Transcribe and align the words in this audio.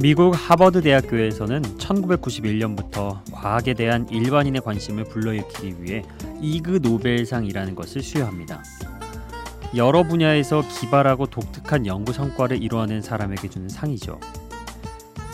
미국 0.00 0.32
하버드 0.34 0.80
대학교에서는 0.80 1.60
1991년부터 1.76 3.18
과학에 3.32 3.74
대한 3.74 4.08
일반인의 4.08 4.62
관심을 4.62 5.04
불러일으키기 5.04 5.82
위해 5.82 6.02
이그 6.40 6.80
노벨상이라는 6.82 7.74
것을 7.74 8.02
수여합니다. 8.02 8.62
여러 9.76 10.02
분야에서 10.02 10.62
기발하고 10.66 11.26
독특한 11.26 11.84
연구 11.84 12.14
성과를 12.14 12.62
이루어낸 12.62 13.02
사람에게 13.02 13.50
주는 13.50 13.68
상이죠. 13.68 14.18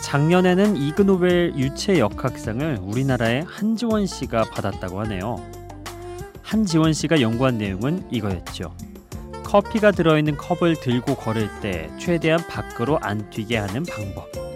작년에는 0.01 0.75
이그 0.75 1.03
노벨 1.03 1.53
유체 1.55 1.97
역학상을 1.99 2.79
우리나라의 2.81 3.45
한지원 3.47 4.05
씨가 4.05 4.49
받았다고 4.51 4.99
하네요. 4.99 5.37
한지원 6.41 6.91
씨가 6.91 7.21
연구한 7.21 7.57
내용은 7.57 8.05
이거였죠. 8.11 8.75
커피가 9.45 9.91
들어있는 9.91 10.35
컵을 10.35 10.75
들고 10.81 11.15
걸을 11.15 11.49
때 11.61 11.89
최대한 11.97 12.45
밖으로 12.49 12.99
안 12.99 13.29
튀게 13.29 13.55
하는 13.55 13.83
방법. 13.83 14.46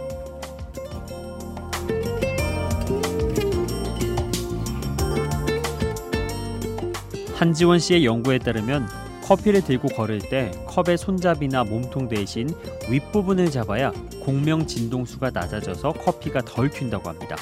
한지원 7.42 7.80
씨의 7.80 8.06
연구에 8.06 8.38
따르면 8.38 8.88
커피를 9.24 9.64
들고 9.64 9.88
걸을 9.88 10.20
때 10.20 10.52
컵의 10.68 10.96
손잡이나 11.00 11.64
몸통 11.64 12.08
대신 12.08 12.48
윗부분을 12.88 13.50
잡아야 13.50 13.92
공명 14.24 14.68
진동수가 14.68 15.32
낮아져서 15.32 15.94
커피가 15.94 16.42
덜 16.42 16.70
튄다고 16.70 17.06
합니다. 17.06 17.36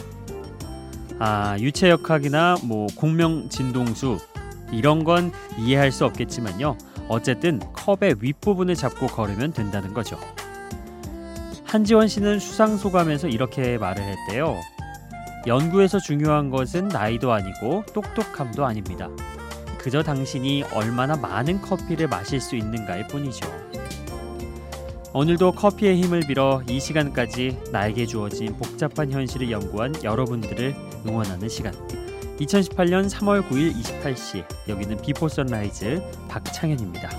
아, 1.20 1.58
유체역학이나 1.60 2.60
뭐 2.64 2.88
공명 2.96 3.50
진동수 3.50 4.20
이런 4.72 5.04
건 5.04 5.34
이해할 5.58 5.92
수 5.92 6.06
없겠지만요. 6.06 6.78
어쨌든 7.10 7.60
컵의 7.60 8.16
윗부분을 8.22 8.76
잡고 8.76 9.08
걸으면 9.08 9.52
된다는 9.52 9.94
거죠. 9.94 10.18
한지원 11.66 12.08
씨는 12.08 12.40
수상 12.40 12.78
소감에서 12.78 13.28
이렇게 13.28 13.78
말을 13.78 14.02
했대요. 14.02 14.56
연구에서 15.46 16.00
중요한 16.00 16.50
것은 16.50 16.88
나이도 16.88 17.34
아니고 17.34 17.84
똑똑함도 17.94 18.66
아닙니다. 18.66 19.10
그저 19.80 20.04
당신이 20.04 20.64
얼마나 20.74 21.16
많은 21.16 21.62
커피를 21.62 22.08
마실 22.08 22.40
수 22.42 22.56
있는가일 22.56 23.08
뿐이죠. 23.08 23.50
오늘도 25.14 25.54
커피의 25.54 26.02
힘을 26.04 26.20
빌어 26.28 26.62
이 26.68 26.80
시간까지 26.80 27.58
나에게 27.72 28.06
주어진 28.06 28.56
복잡한 28.58 29.10
현실을 29.12 29.50
연구한 29.50 29.96
여러분들을 30.04 30.76
응원하는 31.08 31.50
시간. 31.50 31.74
2018년 32.40 33.10
3월 33.10 33.48
9일 33.50 33.74
28시 33.74 34.46
여기는 34.68 35.02
Before 35.02 35.28
Sunrise 35.28 36.02
박창현입니다. 36.28 37.10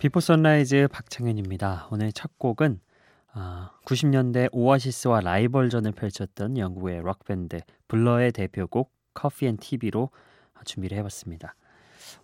Before 0.00 0.20
Sunrise 0.20 0.88
박창현입니다. 0.90 1.88
오늘 1.90 2.10
첫 2.10 2.38
곡은 2.38 2.80
아, 3.34 3.72
90년대 3.84 4.48
오아시스와 4.50 5.20
라이벌전을 5.20 5.92
펼쳤던 5.92 6.56
영국의 6.56 7.02
록밴드 7.02 7.60
블러의 7.86 8.32
대표곡 8.32 8.90
Coffee & 9.12 9.58
TV로 9.58 10.08
준비를 10.64 10.96
해봤습니다. 10.96 11.54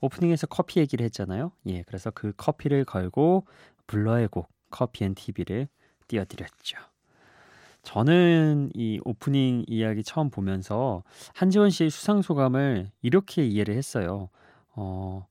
오프닝에서 0.00 0.46
커피 0.46 0.80
얘기를 0.80 1.04
했잖아요. 1.04 1.52
예, 1.66 1.82
그래서 1.82 2.10
그 2.10 2.32
커피를 2.38 2.86
걸고 2.86 3.44
블러의 3.86 4.28
곡 4.28 4.48
Coffee & 4.70 5.14
TV를 5.14 5.68
띄워드렸죠. 6.08 6.78
저는 7.82 8.70
이 8.72 9.00
오프닝 9.04 9.64
이야기 9.66 10.02
처음 10.02 10.30
보면서 10.30 11.02
한지원 11.34 11.68
씨의 11.68 11.90
수상 11.90 12.22
소감을 12.22 12.90
이렇게 13.02 13.44
이해를 13.44 13.76
했어요. 13.76 14.30
어, 14.70 15.26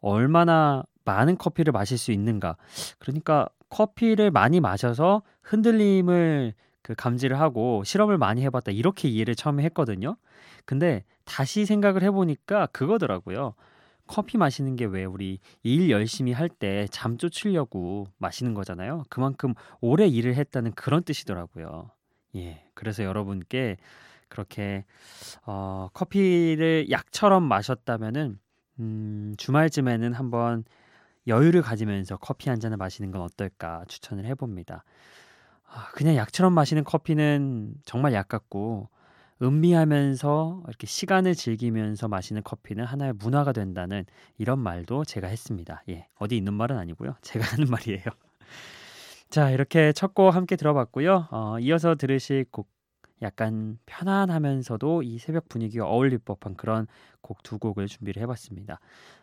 얼마나 0.00 0.82
많은 1.04 1.36
커피를 1.38 1.72
마실 1.72 1.98
수 1.98 2.12
있는가. 2.12 2.56
그러니까 2.98 3.48
커피를 3.68 4.30
많이 4.30 4.60
마셔서 4.60 5.22
흔들림을 5.42 6.54
그 6.82 6.94
감지를 6.94 7.38
하고 7.38 7.84
실험을 7.84 8.18
많이 8.18 8.42
해봤다. 8.42 8.72
이렇게 8.72 9.08
이해를 9.08 9.34
처음에 9.34 9.62
했거든요. 9.64 10.16
근데 10.64 11.04
다시 11.24 11.66
생각을 11.66 12.02
해보니까 12.02 12.66
그거더라고요. 12.66 13.54
커피 14.06 14.38
마시는 14.38 14.74
게 14.76 14.86
왜 14.86 15.04
우리 15.04 15.38
일 15.62 15.88
열심히 15.90 16.32
할 16.32 16.48
때 16.48 16.86
잠 16.90 17.16
쫓으려고 17.16 18.08
마시는 18.18 18.54
거잖아요. 18.54 19.04
그만큼 19.08 19.54
오래 19.80 20.06
일을 20.08 20.34
했다는 20.34 20.72
그런 20.72 21.04
뜻이더라고요. 21.04 21.90
예. 22.36 22.64
그래서 22.74 23.04
여러분께 23.04 23.76
그렇게 24.28 24.84
어, 25.46 25.88
커피를 25.92 26.86
약처럼 26.90 27.44
마셨다면은 27.44 28.38
음, 28.80 29.34
주말쯤에는 29.36 30.12
한번 30.14 30.64
여유를 31.30 31.62
가지면서 31.62 32.18
커피 32.18 32.50
한 32.50 32.60
잔을 32.60 32.76
마시는 32.76 33.10
건 33.12 33.22
어떨까 33.22 33.84
추천을 33.88 34.26
해봅니다. 34.26 34.84
아, 35.66 35.90
그냥 35.94 36.16
약처럼 36.16 36.52
마시는 36.52 36.84
커피는 36.84 37.74
정말 37.86 38.12
약 38.14 38.28
같고 38.28 38.88
음미하면서 39.42 40.64
이렇게 40.68 40.86
시간을 40.86 41.34
즐기면서 41.34 42.08
마시는 42.08 42.42
커피는 42.44 42.84
하나의 42.84 43.14
문화가 43.14 43.52
된다는 43.52 44.04
이런 44.38 44.58
말도 44.58 45.04
제가 45.06 45.28
했습니다. 45.28 45.82
예, 45.88 46.08
어디 46.18 46.36
있는 46.36 46.54
말은 46.54 46.76
아니고요. 46.78 47.14
제가 47.22 47.46
하는 47.46 47.66
말이에요. 47.68 48.04
자, 49.30 49.50
이렇게 49.50 49.92
첫 49.92 50.14
곡 50.14 50.34
함께 50.34 50.56
들어봤고요. 50.56 51.28
어, 51.30 51.58
이어서 51.60 51.94
들으실 51.94 52.46
곡 52.50 52.68
약간 53.22 53.78
편안하면서도 53.86 55.02
이 55.02 55.18
새벽 55.18 55.48
분위기와 55.48 55.86
어울릴 55.86 56.18
법한 56.18 56.56
그런 56.56 56.86
곡 57.22 57.42
두 57.42 57.58
곡을 57.58 57.86
준비를 57.86 58.22
해봤습니다. 58.22 58.80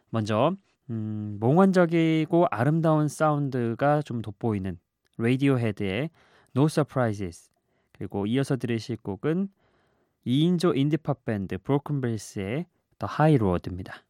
먼저 0.10 0.54
음, 0.90 1.38
몽환적이고 1.40 2.48
아름다운 2.50 3.08
사운드가 3.08 4.02
좀 4.04 4.22
돋보이는 4.22 4.80
레디오 5.18 5.58
헤드의 5.60 6.10
No 6.56 6.66
Surprises 6.66 7.52
그리고 7.92 8.26
이어서 8.26 8.56
들으실 8.56 8.98
곡은 8.98 9.50
2인조 10.26 10.78
인디팝 10.78 11.26
밴드 11.26 11.58
브로큰 11.58 12.02
벨스의 12.02 12.66
The 13.00 13.14
High 13.20 13.44
Road입니다. 13.44 14.07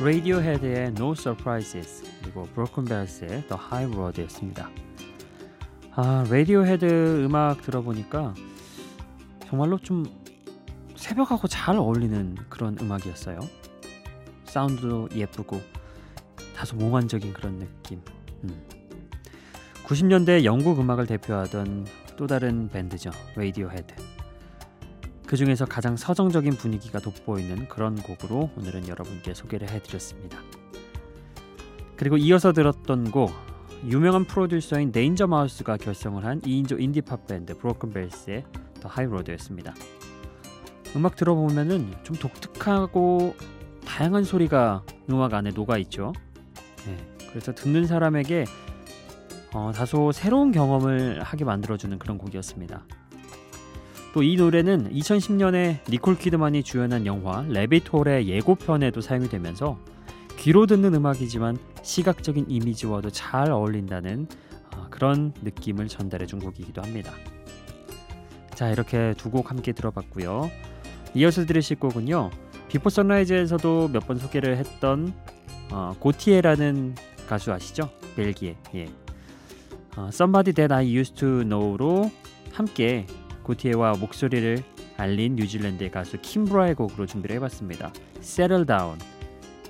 레이디오헤드의 0.00 0.88
No 0.96 1.10
Surprises 1.10 2.04
그리고 2.22 2.44
브로큰 2.54 2.84
벨스의 2.84 3.28
The 3.48 3.56
High 3.60 3.92
Road였습니다. 3.96 4.70
아, 5.96 6.24
레이디오헤드 6.30 7.24
음악 7.24 7.62
들어보니까 7.62 8.32
정말로 9.48 9.76
좀 9.78 10.04
새벽하고 10.94 11.48
잘 11.48 11.76
어울리는 11.76 12.36
그런 12.48 12.76
음악이었어요. 12.80 13.40
사운드도 14.44 15.08
예쁘고 15.16 15.60
다소 16.54 16.76
몽환적인 16.76 17.32
그런 17.32 17.58
느낌. 17.58 18.00
음. 18.44 18.68
90년대 19.84 20.44
영국 20.44 20.78
음악을 20.78 21.06
대표하던 21.06 21.86
또 22.16 22.28
다른 22.28 22.68
밴드죠. 22.68 23.10
헤드. 23.36 23.94
그 25.28 25.36
중에서 25.36 25.66
가장 25.66 25.94
서정적인 25.94 26.54
분위기가 26.54 26.98
돋보이는 27.00 27.68
그런 27.68 27.96
곡으로 27.96 28.48
오늘은 28.56 28.88
여러분께 28.88 29.34
소개를 29.34 29.68
해드렸습니다. 29.68 30.38
그리고 31.96 32.16
이어서 32.16 32.54
들었던 32.54 33.10
곡 33.10 33.30
유명한 33.84 34.24
프로듀서인 34.24 34.90
데인저 34.90 35.26
마우스가 35.26 35.76
결성을 35.76 36.24
한 36.24 36.40
2인조 36.40 36.80
인디팝 36.80 37.26
밴드 37.26 37.58
브로큰 37.58 37.90
벨스의 37.92 38.44
더 38.80 38.88
하이로드였습니다. 38.88 39.74
음악 40.96 41.14
들어보면은 41.16 41.94
좀 42.04 42.16
독특하고 42.16 43.36
다양한 43.84 44.24
소리가 44.24 44.82
음악 45.10 45.34
안에 45.34 45.50
녹아 45.50 45.76
있죠. 45.78 46.14
네, 46.86 46.96
그래서 47.28 47.54
듣는 47.54 47.86
사람에게 47.86 48.46
어, 49.52 49.72
다소 49.74 50.10
새로운 50.12 50.52
경험을 50.52 51.20
하게 51.22 51.44
만들어주는 51.44 51.98
그런 51.98 52.16
곡이었습니다. 52.16 52.82
또 54.14 54.22
이 54.22 54.36
노래는 54.36 54.90
2010년에 54.92 55.78
니콜 55.90 56.18
키드만이 56.18 56.62
주연한 56.62 57.06
영화 57.06 57.44
Rabbit 57.48 57.88
Hole의 57.88 58.28
예고편에도 58.28 59.00
사용이 59.00 59.28
되면서 59.28 59.78
귀로 60.38 60.66
듣는 60.66 60.94
음악이지만 60.94 61.58
시각적인 61.82 62.46
이미지와도 62.48 63.10
잘 63.10 63.50
어울린다는 63.50 64.26
어, 64.76 64.86
그런 64.90 65.32
느낌을 65.42 65.88
전달해 65.88 66.26
준 66.26 66.38
곡이기도 66.40 66.82
합니다. 66.82 67.12
자 68.54 68.70
이렇게 68.70 69.14
두 69.16 69.30
곡 69.30 69.50
함께 69.50 69.72
들어봤고요. 69.72 70.50
이어서 71.14 71.44
들으실 71.44 71.78
곡은요. 71.78 72.30
Before 72.68 72.90
Sunrise에서도 72.90 73.88
몇 73.92 74.06
번 74.06 74.18
소개를 74.18 74.56
했던 74.56 75.12
어, 75.70 75.94
고티에라는 75.98 76.94
가수 77.28 77.52
아시죠? 77.52 77.90
벨기에. 78.16 78.56
예. 78.74 78.86
어, 79.96 80.08
Somebody 80.08 80.54
That 80.54 80.72
I 80.72 80.96
Used 80.96 81.14
to 81.16 81.40
Know로 81.44 82.10
함께 82.52 83.06
고티에와 83.48 83.94
목소리를 83.98 84.62
알린 84.98 85.36
뉴질랜드의 85.36 85.90
가수 85.90 86.18
킴브라의 86.20 86.74
곡으로 86.74 87.06
준비를 87.06 87.36
해봤습니다. 87.36 87.92
Settle 88.18 88.66
Down. 88.66 88.98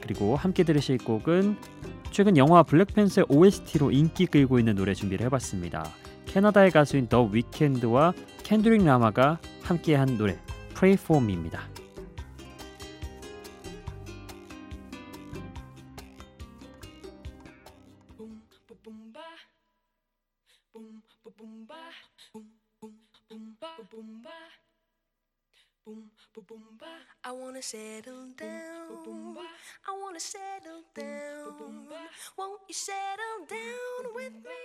그리고 0.02 0.36
함께 0.36 0.64
들으실 0.64 0.98
곡은 0.98 1.56
최근 2.10 2.36
영화 2.36 2.62
블랙팬서의 2.62 3.26
OST로 3.28 3.92
인기 3.92 4.26
끌고 4.26 4.58
있는 4.58 4.74
노래 4.74 4.94
준비를 4.94 5.26
해봤습니다. 5.26 5.84
캐나다의 6.26 6.70
가수인 6.70 7.08
더 7.08 7.22
위켄드와 7.22 8.14
캔드릭 8.42 8.84
라마가 8.84 9.38
함께한 9.62 10.18
노래 10.18 10.38
Pray 10.74 10.94
For 10.94 11.22
Me입니다. 11.22 11.60
Settle 27.68 28.28
down. 28.34 29.36
I 29.86 29.92
wanna 30.00 30.20
settle 30.20 30.84
down. 30.94 31.84
Won't 32.38 32.62
you 32.66 32.72
settle 32.72 33.44
down 33.46 34.14
with 34.14 34.32
me? 34.32 34.64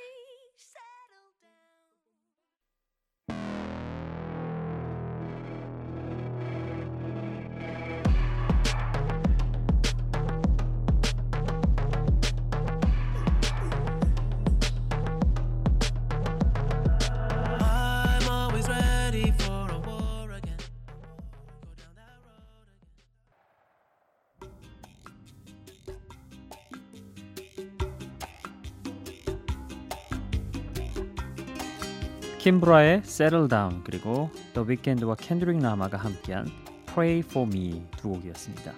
킴브라의 32.44 33.04
Settle 33.06 33.48
Down 33.48 33.86
그리고 33.86 34.30
The 34.54 34.68
Weeknd와 34.68 35.16
캔드릭 35.16 35.60
라마가 35.60 35.98
함께한 35.98 36.46
Pray 36.88 37.20
For 37.20 37.48
Me 37.48 37.82
두 37.96 38.10
곡이었습니다. 38.10 38.74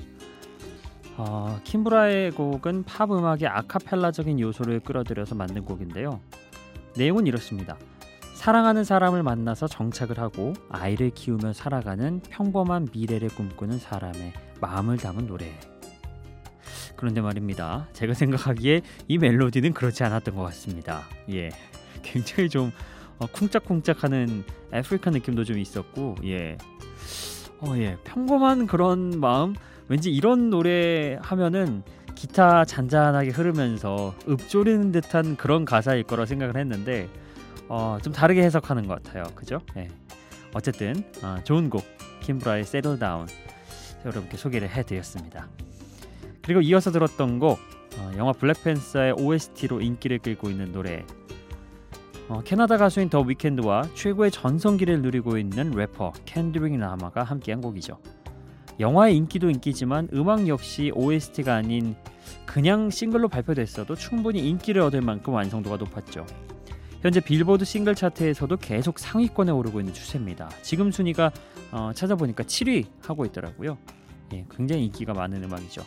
어, 1.17 1.59
킴브라의 1.63 2.29
곡은 2.33 2.83
팝 2.83 3.11
음악의 3.11 3.47
아카펠라적인 3.47 4.39
요소를 4.39 4.81
끌어들여서 4.81 5.33
만든 5.33 5.65
곡인데요. 5.65 6.19
내용은 6.95 7.25
이렇습니다. 7.25 7.75
사랑하는 8.35 8.83
사람을 8.83 9.23
만나서 9.23 9.67
정착을 9.67 10.19
하고 10.19 10.53
아이를 10.69 11.09
키우며 11.09 11.53
살아가는 11.53 12.19
평범한 12.29 12.89
미래를 12.93 13.29
꿈꾸는 13.29 13.79
사람의 13.79 14.33
마음을 14.61 14.97
담은 14.97 15.25
노래. 15.25 15.59
그런데 16.95 17.19
말입니다. 17.19 17.87
제가 17.93 18.13
생각하기에 18.13 18.81
이 19.07 19.17
멜로디는 19.17 19.73
그렇지 19.73 20.03
않았던 20.03 20.35
것 20.35 20.43
같습니다. 20.43 21.01
예. 21.31 21.49
굉장히 22.03 22.47
좀 22.47 22.71
어, 23.19 23.27
쿵짝쿵짝하는 23.27 24.43
아프리카 24.71 25.09
느낌도 25.09 25.43
좀 25.43 25.57
있었고 25.57 26.15
예. 26.25 26.57
어, 27.59 27.73
예. 27.77 27.97
평범한 28.03 28.67
그런 28.67 29.19
마음 29.19 29.55
왠지 29.87 30.11
이런 30.11 30.49
노래 30.49 31.17
하면은 31.21 31.83
기타 32.15 32.65
잔잔하게 32.65 33.29
흐르면서 33.29 34.15
읊조리는 34.27 34.91
듯한 34.91 35.35
그런 35.35 35.65
가사일 35.65 36.03
거라 36.03 36.25
생각을 36.25 36.57
했는데 36.57 37.09
어, 37.67 37.97
좀 38.01 38.13
다르게 38.13 38.43
해석하는 38.43 38.87
것 38.87 39.03
같아요. 39.03 39.23
그죠? 39.35 39.61
예. 39.77 39.89
어쨌든 40.53 41.03
어, 41.21 41.37
좋은 41.43 41.69
곡 41.69 41.83
김브라의 42.21 42.61
Settle 42.61 42.97
Down 42.99 43.27
여러분께 44.05 44.37
소개를 44.37 44.69
해드렸습니다. 44.69 45.47
그리고 46.41 46.61
이어서 46.61 46.91
들었던 46.91 47.39
곡 47.39 47.59
어, 47.97 48.11
영화 48.17 48.31
블랙팬서의 48.33 49.13
OST로 49.13 49.81
인기를 49.81 50.19
끌고 50.19 50.49
있는 50.49 50.71
노래 50.71 51.05
어, 52.27 52.41
캐나다 52.43 52.77
가수인 52.77 53.09
더 53.09 53.21
위켄드와 53.21 53.83
최고의 53.93 54.31
전성기를 54.31 55.01
누리고 55.01 55.37
있는 55.37 55.71
래퍼 55.71 56.13
켄드릭 56.25 56.75
라마가 56.77 57.23
함께한 57.23 57.61
곡이죠. 57.61 57.99
영화의 58.79 59.15
인기도 59.15 59.49
인기지만 59.49 60.09
음악 60.13 60.47
역시 60.47 60.91
OST가 60.95 61.55
아닌 61.55 61.95
그냥 62.45 62.89
싱글로 62.89 63.29
발표됐어도 63.29 63.95
충분히 63.95 64.49
인기를 64.49 64.81
얻을 64.81 65.01
만큼 65.01 65.33
완성도가 65.33 65.77
높았죠. 65.77 66.25
현재 67.01 67.19
빌보드 67.19 67.63
싱글 67.63 67.93
차트에서도 67.93 68.57
계속 68.57 68.97
상위권에 68.97 69.51
오르고 69.51 69.79
있는 69.79 69.93
추세입니다. 69.93 70.49
지금 70.63 70.91
순위가 70.91 71.31
어, 71.71 71.91
찾아보니까 71.93 72.43
7위 72.43 72.85
하고 73.03 73.25
있더라고요. 73.25 73.77
예, 74.33 74.45
굉장히 74.49 74.85
인기가 74.85 75.13
많은 75.13 75.43
음악이죠. 75.43 75.83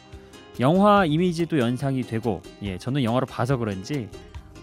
영화 0.61 1.05
이미지도 1.05 1.59
연상이 1.59 2.03
되고, 2.03 2.43
예, 2.63 2.79
저는 2.79 3.03
영화로 3.03 3.27
봐서 3.27 3.57
그런지 3.57 4.09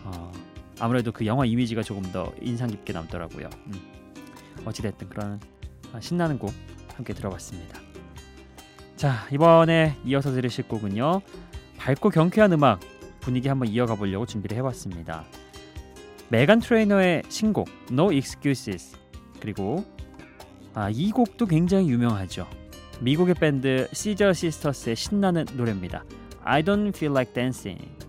어, 0.05 0.31
아무래도 0.79 1.11
그 1.11 1.25
영화 1.25 1.45
이미지가 1.45 1.83
조금 1.83 2.03
더 2.11 2.33
인상 2.41 2.69
깊게 2.69 2.93
남더라고요. 2.93 3.49
음. 3.67 3.73
어찌됐든 4.65 5.09
그런 5.09 5.39
아, 5.93 5.99
신나는 5.99 6.39
곡 6.39 6.53
함께 6.95 7.13
들어봤습니다. 7.13 7.79
자 8.95 9.27
이번에 9.31 9.97
이어서 10.05 10.31
들으실 10.31 10.67
곡은요 10.67 11.21
밝고 11.77 12.09
경쾌한 12.09 12.53
음악 12.53 12.79
분위기 13.19 13.47
한번 13.49 13.67
이어가 13.67 13.95
보려고 13.95 14.25
준비를 14.25 14.57
해봤습니다. 14.57 15.25
메간 16.29 16.59
트레이너의 16.59 17.23
신곡 17.29 17.69
No 17.91 18.11
Excuses 18.11 18.97
그리고 19.39 19.85
아, 20.73 20.89
이 20.89 21.11
곡도 21.11 21.45
굉장히 21.45 21.89
유명하죠. 21.89 22.47
미국의 22.99 23.35
밴드 23.35 23.87
시저 23.93 24.33
시스터스의 24.33 24.95
신나는 24.95 25.45
노래입니다. 25.53 26.03
I 26.43 26.63
don't 26.63 26.89
feel 26.89 27.11
like 27.11 27.33
dancing. 27.33 28.04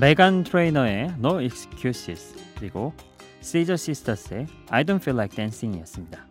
메간 0.00 0.44
트레이너의 0.44 1.14
No 1.18 1.40
Excuses 1.40 2.36
그리고 2.56 2.92
Scissor 3.40 3.74
Sisters의 3.74 4.46
I 4.70 4.84
Don't 4.84 5.00
Feel 5.00 5.16
Like 5.16 5.34
Dancing이었습니다. 5.34 6.24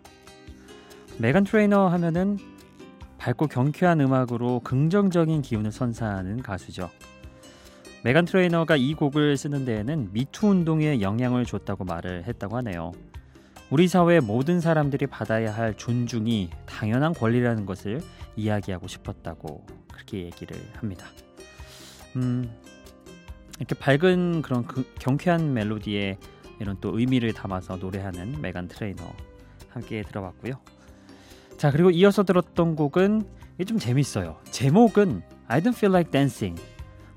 메간 1.17 1.43
트레이너 1.43 1.87
하면은 1.87 2.37
밝고 3.17 3.47
경쾌한 3.47 3.99
음악으로 3.99 4.61
긍정적인 4.61 5.41
기운을 5.41 5.73
선사하는 5.73 6.43
가수죠. 6.43 6.89
메간 8.03 8.23
트레이너가 8.23 8.77
이 8.77 8.93
곡을 8.93 9.35
쓰는 9.35 9.65
데에는 9.65 10.13
미투 10.13 10.47
운동에 10.47 11.01
영향을 11.01 11.43
줬다고 11.43 11.83
말을 11.83 12.23
했다고 12.25 12.55
하네요. 12.57 12.93
우리 13.69 13.89
사회의 13.89 14.21
모든 14.21 14.61
사람들이 14.61 15.07
받아야 15.07 15.53
할 15.53 15.75
존중이 15.75 16.51
당연한 16.65 17.13
권리라는 17.13 17.65
것을 17.65 18.01
이야기하고 18.37 18.87
싶었다고 18.87 19.65
그렇게 19.91 20.19
얘기를 20.23 20.57
합니다. 20.75 21.05
음, 22.15 22.49
이렇게 23.57 23.75
밝은 23.75 24.41
그런 24.41 24.65
그 24.65 24.83
경쾌한 24.99 25.53
멜로디에 25.53 26.17
이런 26.59 26.77
또 26.81 26.97
의미를 26.97 27.33
담아서 27.33 27.77
노래하는 27.77 28.41
메간 28.41 28.67
트레이너 28.67 29.03
함께 29.69 30.01
들어봤고요. 30.03 30.53
자 31.57 31.71
그리고 31.71 31.89
이어서 31.91 32.23
들었던 32.23 32.75
곡은 32.75 33.23
이게 33.55 33.65
좀 33.65 33.79
재밌어요. 33.79 34.37
제목은 34.51 35.21
I 35.47 35.61
don't 35.61 35.75
feel 35.75 35.93
like 35.93 36.11
dancing. 36.11 36.61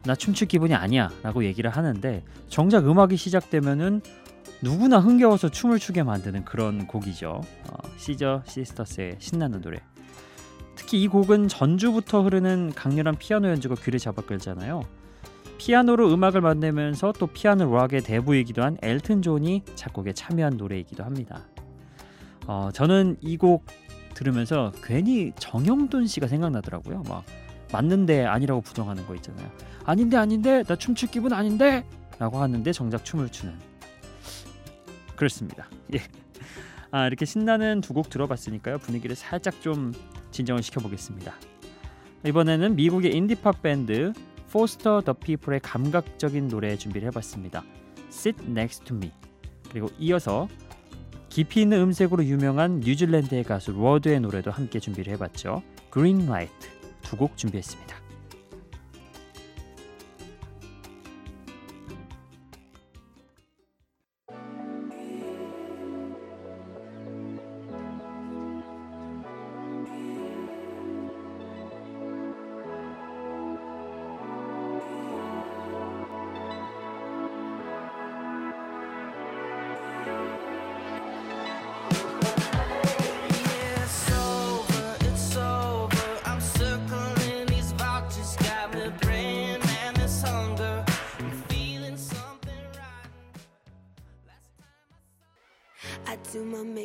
나 0.05 0.15
춤출 0.15 0.49
기분이 0.49 0.75
아니야라고 0.75 1.45
얘기를 1.45 1.71
하는데 1.71 2.25
정작 2.49 2.89
음악이 2.89 3.17
시작되면은 3.17 4.01
누구나 4.63 4.99
흥겨워서 4.99 5.51
춤을 5.51 5.79
추게 5.79 6.03
만드는 6.03 6.45
그런 6.45 6.87
곡이죠. 6.87 7.41
어, 7.69 7.89
시저 7.97 8.43
시스터스의 8.47 9.17
신나는 9.19 9.61
노래. 9.61 9.79
특히 10.75 11.03
이 11.03 11.09
곡은 11.09 11.49
전주부터 11.49 12.23
흐르는 12.23 12.73
강렬한 12.75 13.17
피아노 13.17 13.49
연주가 13.49 13.75
귀를 13.75 13.99
잡아끌잖아요. 13.99 14.83
피아노로 15.65 16.11
음악을 16.15 16.41
만들면서 16.41 17.13
또 17.19 17.27
피아노 17.27 17.71
락의 17.71 18.01
대부이기도 18.01 18.63
한 18.63 18.79
엘튼 18.81 19.21
존이 19.21 19.63
작곡에 19.75 20.15
참여한 20.15 20.57
노래이기도 20.57 21.05
합니다. 21.05 21.45
어, 22.47 22.71
저는 22.73 23.19
이 23.21 23.37
곡 23.37 23.67
들으면서 24.15 24.73
괜히 24.83 25.33
정형돈 25.39 26.07
씨가 26.07 26.29
생각나더라고요. 26.29 27.03
막 27.09 27.25
맞는데 27.73 28.25
아니라고 28.25 28.63
부정하는 28.63 29.07
거 29.07 29.15
있잖아요. 29.17 29.51
아닌데 29.85 30.17
아닌데 30.17 30.63
나 30.63 30.77
춤출 30.77 31.11
기분 31.11 31.35
아닌데 31.35 31.85
라고 32.19 32.39
하는데 32.39 32.73
정작 32.73 33.05
춤을 33.05 33.29
추는 33.29 33.55
그렇습니다. 35.15 35.69
예. 35.95 36.01
아 36.91 37.07
이렇게 37.07 37.27
신나는 37.27 37.83
두 37.83 37.93
곡 37.93 38.09
들어봤으니까요 38.09 38.79
분위기를 38.79 39.15
살짝 39.15 39.61
좀 39.61 39.93
진정을 40.31 40.63
시켜보겠습니다. 40.63 41.35
이번에는 42.27 42.77
미국의 42.77 43.15
인디팝 43.15 43.61
밴드 43.63 44.13
포스터 44.51 45.01
더 45.01 45.13
피플의 45.13 45.61
감각적인 45.61 46.49
노래 46.49 46.77
준비를 46.77 47.07
해봤습니다. 47.09 47.65
Sit 48.09 48.43
Next 48.49 48.85
to 48.85 48.97
Me 48.97 49.13
그리고 49.71 49.89
이어서 49.99 50.49
깊이 51.29 51.63
있는 51.63 51.81
음색으로 51.81 52.25
유명한 52.25 52.81
뉴질랜드의 52.81 53.45
가수 53.45 53.79
로드의 53.79 54.21
노래도 54.21 54.51
함께 54.51 54.81
준비를 54.81 55.13
해봤죠. 55.13 55.63
Green 55.93 56.23
Light 56.23 56.69
두 57.03 57.17
곡 57.17 57.37
준비했습니다. 57.37 58.00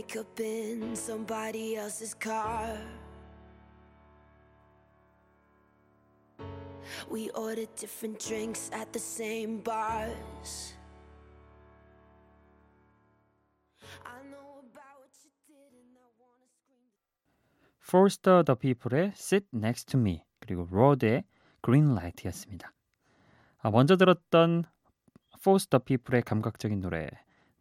Do 0.07 0.19
my 0.19 0.23
makeup 0.23 0.39
in 0.39 0.95
somebody 0.95 1.75
else's 1.75 2.13
car. 2.13 2.77
We 7.09 7.29
order 7.31 7.65
different 7.75 8.19
drinks 8.19 8.69
at 8.73 8.91
the 8.91 8.99
same 8.99 9.61
bars. 9.63 10.73
Forster 17.79 18.43
the 18.43 18.55
People의 18.55 19.13
Sit 19.15 19.45
Next 19.53 19.91
to 19.91 19.99
Me 19.99 20.23
그리고 20.39 20.67
로드의 20.71 21.23
Green 21.63 21.91
Light였습니다. 21.91 22.73
아, 23.59 23.69
먼저 23.69 23.95
들었던 23.95 24.63
Force 25.37 25.67
the 25.69 25.79
People의 25.85 26.23
감각적인 26.23 26.79
노래 26.81 27.09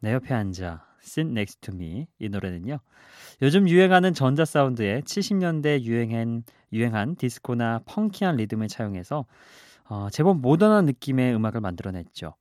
내 0.00 0.14
옆에 0.14 0.32
앉아 0.32 0.93
Sit 1.04 1.28
Next 1.30 1.60
to 1.60 1.74
Me 1.74 2.06
이 2.18 2.28
노래는요. 2.28 2.78
요즘 3.42 3.68
유행하는 3.68 4.14
전자 4.14 4.44
사운드에 4.44 5.00
70년대 5.00 5.82
유행한 5.82 6.44
유행한 6.72 7.16
디스코나 7.16 7.80
펑키한 7.86 8.36
리듬을 8.36 8.68
차용해서 8.68 9.26
어, 9.88 10.08
제법 10.10 10.40
모던한 10.40 10.86
느낌의 10.86 11.34
음악을 11.34 11.60
만들어냈죠. 11.60 12.34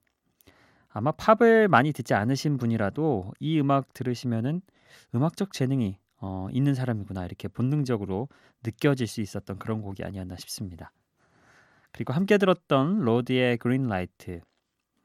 아마 0.89 1.12
팝을 1.12 1.67
많이 1.67 1.91
듣지 1.91 2.13
않으신 2.13 2.58
분이라도 2.58 3.34
이 3.39 3.60
음악 3.60 3.93
들으시면은 3.93 4.62
음악적 5.15 5.51
재능이 5.53 5.98
어, 6.22 6.48
있는 6.51 6.74
사람이구나 6.74 7.25
이렇게 7.25 7.48
본능적으로 7.48 8.29
느껴질 8.63 9.08
수 9.08 9.20
있었던 9.22 9.60
그런 9.60 9.82
곡이 9.82 10.03
아니었나 10.03 10.38
싶습니다. 10.38 10.91
그리고 11.91 12.13
함께 12.13 12.38
들었던 12.38 13.00
로드의 13.01 13.58
Green 13.58 13.88
Light. 13.88 14.42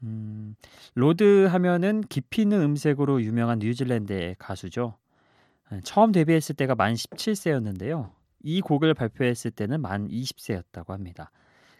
음, 0.02 0.54
로드 0.94 1.46
하면은 1.46 2.02
깊이 2.02 2.42
있는 2.42 2.60
음색으로 2.62 3.22
유명한 3.22 3.58
뉴질랜드의 3.58 4.36
가수죠. 4.38 4.96
예, 5.72 5.80
처음 5.82 6.12
데뷔했을 6.12 6.54
때가 6.56 6.74
만 6.74 6.94
17세였는데요. 6.94 8.10
이 8.42 8.60
곡을 8.60 8.94
발표했을 8.94 9.50
때는 9.50 9.80
만 9.80 10.08
20세였다고 10.08 10.88
합니다. 10.90 11.30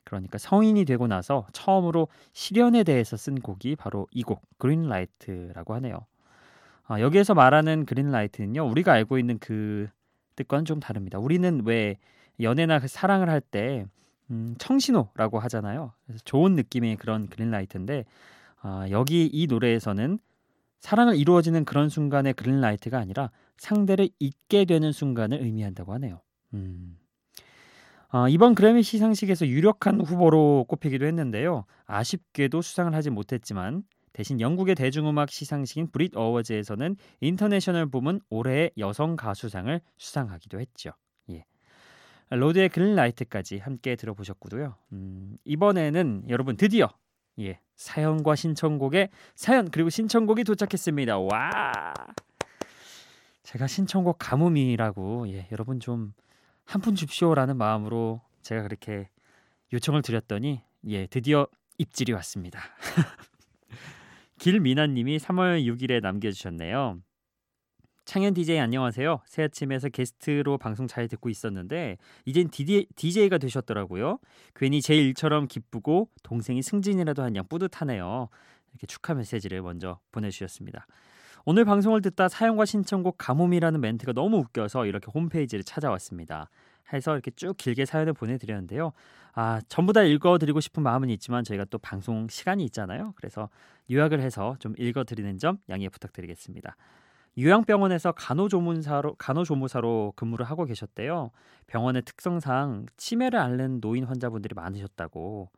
그러니까 0.05 0.39
성인이 0.39 0.85
되고 0.87 1.07
나서 1.07 1.47
처음으로 1.53 2.09
실연에 2.33 2.83
대해서 2.85 3.17
쓴 3.17 3.41
곡이 3.41 3.77
바로 3.77 4.07
이 4.13 4.23
곡 4.23 4.43
Green 4.59 5.00
Light라고 5.00 5.75
하네요. 5.75 6.07
아, 6.87 7.01
여기에서 7.01 7.35
말하는 7.35 7.85
Green 7.87 8.10
Light는요. 8.10 8.65
우리가 8.67 8.93
알고 8.93 9.19
있는 9.19 9.39
그 9.39 9.89
뜻과는 10.37 10.65
좀 10.65 10.81
다릅니다. 10.81 11.19
우리는 11.19 11.63
왜 11.67 11.99
연애나 12.41 12.79
그 12.81 12.89
사랑을 12.89 13.29
할 13.29 13.41
때 13.41 13.85
음, 14.31 14.55
청신호라고 14.59 15.39
하잖아요. 15.41 15.93
그래서 16.07 16.23
좋은 16.25 16.55
느낌의 16.55 16.97
그런 16.97 17.29
green 17.29 17.56
light인데 17.56 18.05
아, 18.61 18.87
여기 18.91 19.29
이 19.33 19.47
노래에서는 19.47 20.19
사랑을 20.81 21.17
이루어지는 21.17 21.65
그런 21.65 21.89
순간의 21.89 22.35
green 22.35 22.61
light가 22.61 22.99
아니라 22.99 23.31
상대를 23.57 24.11
잊게 24.19 24.65
되는 24.65 24.93
순간을 24.93 25.43
의미한다고 25.43 25.93
하네요. 25.95 26.21
음. 26.55 26.99
아, 28.11 28.29
이번 28.29 28.55
그래미 28.55 28.83
시상식에서 28.83 29.47
유력한 29.49 30.01
후보로 30.01 30.65
꼽히기도 30.69 31.05
했는데요. 31.07 31.65
아쉽게도 31.87 32.63
수상을 32.63 32.95
하지 32.95 33.11
못했지만 33.11 33.83
대신 34.13 34.41
영국의 34.41 34.75
대중음악 34.75 35.31
시상식인 35.31 35.91
브릿 35.91 36.17
어워즈에서는 36.17 36.97
인터내셔널 37.21 37.87
부문 37.91 38.21
올해의 38.31 38.71
여성 38.79 39.15
가수상을 39.17 39.81
수상하기도 39.99 40.59
했죠. 40.59 40.91
예. 42.33 42.37
로드의 42.37 42.69
그린라이트까지 42.71 43.59
함께 43.59 43.97
들어보셨고요. 43.97 44.75
음, 44.93 45.37
이번에는 45.45 46.25
여러분 46.29 46.57
드디어 46.57 46.89
예, 47.41 47.61
사연과 47.77 48.35
신청곡의 48.37 49.09
사연 49.35 49.71
그리고 49.71 49.91
신청곡이 49.91 50.45
도착했습니다. 50.45 51.19
와! 51.19 51.95
제가 53.43 53.67
신청곡 53.67 54.17
가뭄이라고 54.19 55.29
예, 55.31 55.49
여러분 55.53 55.81
좀 55.81 56.13
한 56.69 56.83
푼 56.83 56.95
줍쇼라는 56.95 57.57
마음으로 57.57 58.21
제가 58.43 58.63
그렇게 58.63 59.09
요청을 59.73 60.03
드렸더니 60.03 60.61
예, 60.89 61.07
드디어 61.07 61.47
입질이 61.79 62.13
왔습니다. 62.13 62.61
길미나 64.39 64.87
님이 64.87 65.17
3월 65.17 65.65
6일에 65.65 66.03
남겨 66.03 66.31
주셨네요. 66.31 66.99
창현 68.09 68.33
DJ 68.33 68.59
안녕하세요. 68.59 69.21
새 69.27 69.43
아침에서 69.43 69.91
게스트로 69.91 70.57
방송 70.57 70.87
잘 70.87 71.09
듣고 71.09 71.29
있었는데 71.29 71.99
이젠 72.25 72.49
DJ가 72.49 73.37
되셨더라고요. 73.37 74.19
괜히 74.57 74.81
제 74.81 74.97
일처럼 74.97 75.47
기쁘고 75.47 76.09
동생이 76.23 76.63
승진이라도 76.63 77.23
한 77.23 77.37
양 77.37 77.47
뿌듯하네요. 77.47 78.31
이렇게 78.73 78.87
축하 78.87 79.13
메시지를 79.13 79.61
먼저 79.61 79.99
보내주셨습니다. 80.11 80.87
오늘 81.45 81.67
방송을 81.67 82.01
듣다 82.01 82.31
사연과 82.31 82.65
신청곡 82.65 83.17
가뭄이라는 83.19 83.79
멘트가 83.79 84.15
너무 84.15 84.39
웃겨서 84.39 84.87
이렇게 84.87 85.11
홈페이지를 85.13 85.63
찾아왔습니다. 85.63 86.49
해서 86.95 87.13
이렇게 87.13 87.31
쭉 87.33 87.59
길게 87.59 87.85
사연을 87.85 88.15
보내드렸는데요. 88.15 88.93
아 89.35 89.61
전부 89.69 89.93
다 89.93 90.03
읽어드리고 90.03 90.61
싶은 90.61 90.83
마음은 90.83 91.11
있지만 91.11 91.45
저희가 91.45 91.67
또 91.67 91.77
방송 91.77 92.27
시간이 92.27 92.65
있잖아요. 92.65 93.13
그래서 93.17 93.51
요약을 93.91 94.23
해서 94.23 94.57
좀 94.61 94.73
읽어드리는 94.79 95.37
점 95.37 95.59
양해 95.69 95.91
부탁드리겠습니다. 95.91 96.75
요양병원에서 97.39 98.13
간호조무사로 98.13 99.15
간호조무사로 99.15 100.15
근무를 100.17 100.45
하고 100.45 100.65
계셨대요. 100.65 101.31
병원의 101.69 102.03
특성상 102.03 102.87
치매를 102.97 103.39
앓는 103.39 103.81
노인 103.81 104.05
환자분들이 104.05 104.55
많으셨다고. 104.55 105.49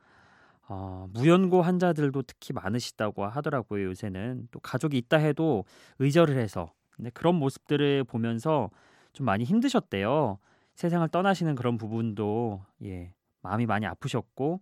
어, 0.69 1.09
무연고 1.15 1.63
환자들도 1.63 2.23
특히 2.23 2.53
많으시다고 2.53 3.25
하더라고요. 3.25 3.87
요새는 3.87 4.49
또 4.51 4.61
가족이 4.61 4.97
있다 4.99 5.17
해도 5.17 5.65
의절을 5.99 6.37
해서 6.37 6.73
근데 6.91 7.11
그런 7.11 7.35
모습들을 7.37 8.05
보면서 8.05 8.71
좀 9.13 9.27
많이 9.27 9.45
힘드셨대요. 9.45 10.39
세상을 10.75 11.09
떠나시는 11.09 11.55
그런 11.55 11.77
부분도 11.77 12.63
예 12.85 13.13
마음이 13.41 13.67
많이 13.67 13.87
아프셨고 13.87 14.61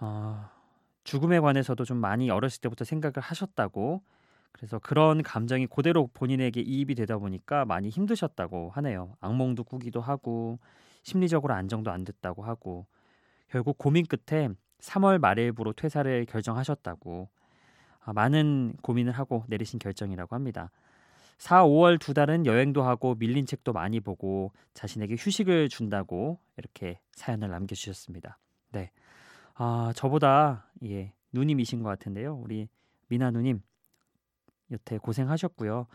어, 0.00 0.50
죽음에 1.04 1.40
관해서도 1.40 1.84
좀 1.84 1.96
많이 1.98 2.28
어렸을 2.28 2.60
때부터 2.60 2.84
생각을 2.84 3.14
하셨다고 3.20 4.02
그래서 4.52 4.78
그런 4.78 5.22
감정이 5.22 5.66
그대로 5.66 6.08
본인에게 6.12 6.60
이입이 6.60 6.94
되다 6.94 7.18
보니까 7.18 7.64
많이 7.64 7.90
힘드셨다고 7.90 8.70
하네요. 8.70 9.14
악몽도 9.20 9.64
꾸기도 9.64 10.00
하고 10.00 10.58
심리적으로 11.02 11.54
안정도 11.54 11.90
안 11.90 12.04
됐다고 12.04 12.42
하고 12.42 12.86
결국 13.48 13.78
고민 13.78 14.04
끝에 14.06 14.48
3월 14.80 15.18
말일부로 15.18 15.72
퇴사를 15.72 16.26
결정하셨다고 16.26 17.28
아, 18.00 18.12
많은 18.12 18.74
고민을 18.82 19.12
하고 19.12 19.44
내리신 19.48 19.78
결정이라고 19.78 20.34
합니다. 20.34 20.70
4, 21.38 21.64
5월 21.64 22.00
두 22.00 22.14
달은 22.14 22.46
여행도 22.46 22.82
하고 22.82 23.14
밀린 23.14 23.46
책도 23.46 23.72
많이 23.72 24.00
보고 24.00 24.52
자신에게 24.74 25.14
휴식을 25.18 25.68
준다고 25.68 26.40
이렇게 26.56 27.00
사연을 27.12 27.48
남겨주셨습니다. 27.48 28.38
네, 28.72 28.90
아 29.54 29.92
저보다 29.94 30.68
예 30.84 31.12
누님이신 31.32 31.82
것 31.82 31.88
같은데요. 31.90 32.34
우리 32.34 32.68
미나 33.06 33.30
누님 33.30 33.62
여태 34.70 34.98
고생하셨고요. 34.98 35.86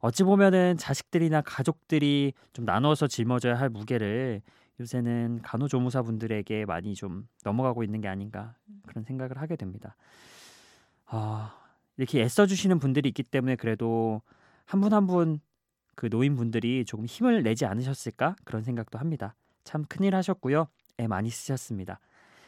어찌 0.00 0.22
보면은 0.24 0.76
자식들이나 0.76 1.40
가족들이 1.42 2.32
좀 2.52 2.64
나눠서 2.64 3.06
짊어져야 3.06 3.58
할 3.58 3.70
무게를 3.70 4.42
요새는 4.80 5.40
간호조무사 5.42 6.02
분들에게 6.02 6.64
많이 6.66 6.94
좀 6.94 7.26
넘어가고 7.44 7.84
있는 7.84 8.00
게 8.00 8.08
아닌가 8.08 8.56
그런 8.86 9.04
생각을 9.04 9.38
하게 9.40 9.56
됩니다. 9.56 9.96
아, 11.06 11.56
이렇게 11.96 12.22
애써 12.22 12.46
주시는 12.46 12.78
분들이 12.80 13.08
있기 13.08 13.22
때문에 13.22 13.56
그래도 13.56 14.20
한 14.66 14.80
분 14.80 14.92
한 14.92 15.06
분 15.06 15.40
그 15.96 16.06
노인분들이 16.10 16.84
조금 16.84 17.06
힘을 17.06 17.44
내지 17.44 17.66
않으셨을까 17.66 18.34
그런 18.44 18.64
생각도 18.64 18.98
합니다. 18.98 19.36
참 19.62 19.84
큰일 19.88 20.16
하셨고요. 20.16 20.66
애 20.98 21.06
많이 21.06 21.30
쓰셨습니다. 21.30 22.00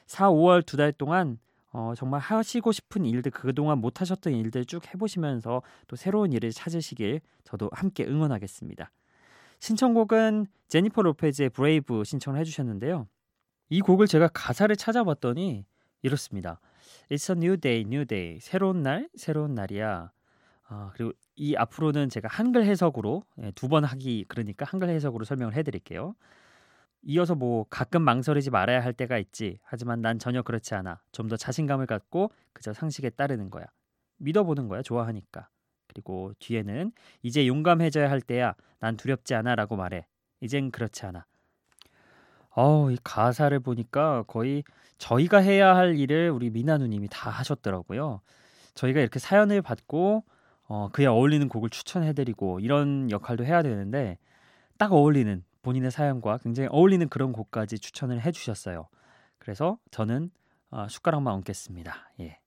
4, 0.07 0.31
5월 0.31 0.67
두 0.67 0.77
달 0.77 0.93
동안 0.93 1.39
어, 1.77 1.93
정말 1.95 2.21
하시고 2.21 2.73
싶은 2.73 3.05
일들 3.05 3.31
그동안 3.31 3.79
못 3.79 4.01
하셨던 4.01 4.33
일들 4.33 4.65
쭉 4.65 4.83
해보시면서 4.95 5.61
또 5.87 5.95
새로운 5.97 6.33
일을 6.33 6.51
찾으시길 6.51 7.21
저도 7.45 7.69
함께 7.71 8.07
응원하겠습니다. 8.07 8.91
신청곡은 9.59 10.47
제니퍼 10.69 11.03
로페즈의 11.03 11.51
Brave 11.51 12.03
신청을 12.03 12.41
해주셨는데요. 12.41 13.07
이 13.69 13.83
곡을 13.83 14.07
제가 14.07 14.29
가사를 14.33 14.75
찾아봤더니 14.75 15.67
이렇습니다. 16.01 16.61
It's 17.11 17.29
a 17.29 17.37
new 17.37 17.59
day, 17.59 17.83
new 17.83 18.07
day. 18.07 18.39
새로운 18.41 18.83
날, 18.83 19.11
새로운 19.15 19.55
날이야. 19.55 20.11
아, 20.69 20.91
그리고 20.95 21.13
이 21.35 21.57
앞으로는 21.57 22.09
제가 22.09 22.29
한글 22.31 22.65
해석으로 22.65 23.23
예, 23.43 23.51
두번 23.51 23.85
하기 23.85 24.25
그러니까 24.29 24.65
한글 24.65 24.89
해석으로 24.89 25.27
설명을 25.27 25.55
해드릴게요. 25.55 26.15
이어서 27.03 27.35
뭐 27.35 27.65
가끔 27.71 28.03
망설이지 28.03 28.51
말아야 28.51 28.83
할 28.83 28.93
때가 28.93 29.19
있지. 29.19 29.59
하지만 29.63 30.01
난 30.03 30.19
전혀 30.19 30.43
그렇지 30.43 30.75
않아. 30.75 31.01
좀 31.13 31.29
더 31.29 31.37
자신감을 31.37 31.87
갖고 31.87 32.31
그저 32.53 32.73
상식에 32.73 33.11
따르는 33.11 33.51
거야. 33.51 33.65
믿어보는 34.19 34.69
거야. 34.69 34.83
좋아하니까. 34.83 35.49
그리고 35.87 36.33
뒤에는 36.41 36.93
이제 37.23 37.47
용감해져야 37.47 38.11
할 38.11 38.21
때야. 38.21 38.55
난 38.81 38.97
두렵지 38.97 39.35
않아라고 39.35 39.77
말해. 39.77 40.07
이젠 40.41 40.71
그렇지 40.71 41.07
않아. 41.07 41.25
어우, 42.51 42.93
이 42.93 42.97
가사를 43.05 43.59
보니까 43.61 44.23
거의 44.27 44.65
저희가 44.99 45.39
해야 45.39 45.77
할 45.77 45.97
일을 45.99 46.31
우리 46.31 46.51
미나 46.51 46.79
누님이 46.79 47.09
다 47.11 47.31
하셨더라고요. 47.31 48.21
저희가 48.75 49.01
이렇게 49.01 49.19
사연을 49.19 49.63
받고 49.63 50.25
어, 50.69 50.89
그에 50.93 51.07
어울리는 51.07 51.49
곡을 51.49 51.71
추천해드리고 51.71 52.61
이런 52.61 53.11
역할도 53.11 53.45
해야 53.45 53.63
되는데 53.63 54.19
딱 54.79 54.93
어울리는 54.93 55.45
본인의 55.67 55.91
사연과 55.91 56.39
굉장히 56.39 56.69
어울리는 56.71 57.09
그런 57.09 57.33
곡까지 57.33 57.81
추천을 57.81 58.25
해주셨어요. 58.25 58.87
그래서 59.39 59.79
저는 59.91 60.31
어, 60.71 60.87
숟가락만 60.89 61.35
얹겠습니다. 61.35 62.13
예, 62.21 62.39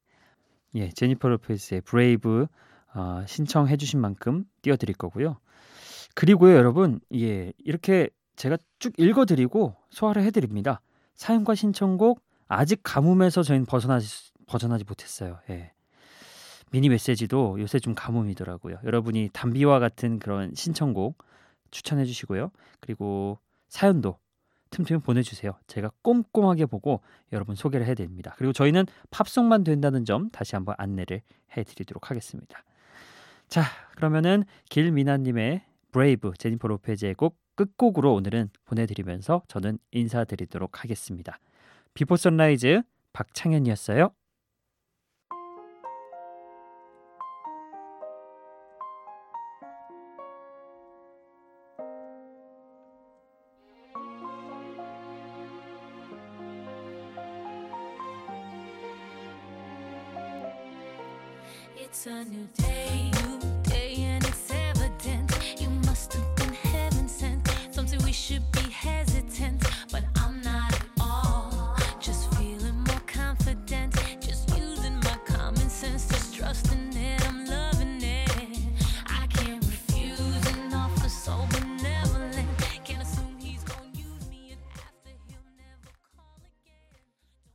예, 0.75 0.89
제니퍼 0.89 1.27
로페스의 1.27 1.81
Brave 1.81 2.47
어, 2.95 3.23
신청해주신 3.27 3.99
만큼 3.99 4.45
띄워드릴 4.61 4.95
거고요. 4.95 5.37
그리고요, 6.15 6.55
여러분, 6.55 7.01
예, 7.13 7.51
이렇게 7.57 8.09
제가 8.37 8.57
쭉 8.79 8.93
읽어드리고 8.97 9.75
소화를 9.89 10.23
해드립니다. 10.23 10.79
사연과 11.15 11.55
신청곡 11.55 12.21
아직 12.47 12.79
가뭄에서 12.83 13.43
저희는 13.43 13.65
벗어나지 13.65 14.31
벗어나지 14.47 14.85
못했어요. 14.85 15.39
예. 15.49 15.73
미니 16.71 16.87
메시지도 16.87 17.59
요새 17.59 17.79
좀 17.79 17.95
가뭄이더라고요. 17.95 18.77
여러분이 18.85 19.31
단비와 19.33 19.79
같은 19.79 20.19
그런 20.19 20.53
신청곡 20.55 21.17
추천해 21.71 22.05
주시고요. 22.05 22.51
그리고 22.79 23.39
사연도 23.67 24.17
틈틈이 24.71 24.99
보내주세요. 24.99 25.53
제가 25.67 25.91
꼼꼼하게 26.01 26.65
보고 26.67 27.01
여러분 27.33 27.55
소개를 27.55 27.87
해드립니다. 27.87 28.35
그리고 28.37 28.53
저희는 28.53 28.85
팝송만 29.09 29.63
된다는 29.63 30.05
점 30.05 30.29
다시 30.29 30.55
한번 30.55 30.75
안내를 30.77 31.21
해드리도록 31.57 32.09
하겠습니다. 32.11 32.63
자, 33.47 33.63
그러면은 33.95 34.43
길미나님의 34.69 35.63
Brave 35.91 36.33
제니퍼 36.37 36.67
로페즈의 36.67 37.15
곡 37.15 37.37
끝곡으로 37.55 38.13
오늘은 38.13 38.49
보내드리면서 38.65 39.41
저는 39.47 39.79
인사드리도록 39.91 40.83
하겠습니다. 40.83 41.39
Before 41.93 42.15
Sunrise 42.15 42.83
박창현이었어요. 43.11 44.11
It's 61.81 62.07
a 62.07 62.25
new 62.25 62.45
day, 62.57 63.09